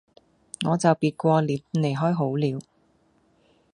[0.67, 2.59] 我就別過臉離開好了